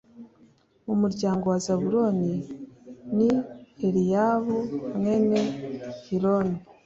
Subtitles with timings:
[0.85, 2.33] mu muryango wa Zabuloni
[3.17, 3.29] ni
[3.87, 4.57] Eliyabu
[4.97, 5.39] mwene
[6.07, 6.57] Heloni